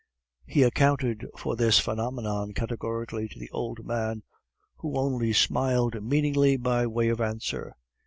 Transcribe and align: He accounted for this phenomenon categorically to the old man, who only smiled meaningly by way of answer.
He 0.47 0.63
accounted 0.63 1.27
for 1.37 1.55
this 1.55 1.77
phenomenon 1.77 2.53
categorically 2.53 3.27
to 3.27 3.37
the 3.39 3.51
old 3.51 3.85
man, 3.85 4.23
who 4.77 4.97
only 4.97 5.31
smiled 5.31 6.01
meaningly 6.03 6.57
by 6.57 6.87
way 6.87 7.09
of 7.09 7.21
answer. 7.21 7.75